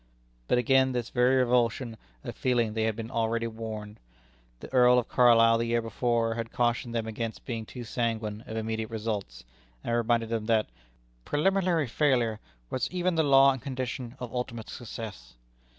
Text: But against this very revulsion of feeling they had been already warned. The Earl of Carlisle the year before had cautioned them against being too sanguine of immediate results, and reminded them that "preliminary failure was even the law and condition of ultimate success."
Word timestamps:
But 0.47 0.57
against 0.57 0.93
this 0.93 1.11
very 1.11 1.35
revulsion 1.35 1.95
of 2.23 2.35
feeling 2.35 2.73
they 2.73 2.85
had 2.85 2.95
been 2.95 3.11
already 3.11 3.45
warned. 3.45 3.99
The 4.59 4.73
Earl 4.73 4.97
of 4.97 5.07
Carlisle 5.07 5.59
the 5.59 5.67
year 5.67 5.81
before 5.83 6.33
had 6.33 6.51
cautioned 6.51 6.95
them 6.95 7.05
against 7.05 7.45
being 7.45 7.67
too 7.67 7.83
sanguine 7.83 8.43
of 8.47 8.57
immediate 8.57 8.89
results, 8.89 9.43
and 9.83 9.95
reminded 9.95 10.29
them 10.29 10.47
that 10.47 10.65
"preliminary 11.23 11.85
failure 11.85 12.39
was 12.71 12.89
even 12.89 13.13
the 13.13 13.21
law 13.21 13.51
and 13.51 13.61
condition 13.61 14.15
of 14.19 14.33
ultimate 14.33 14.69
success." 14.69 15.35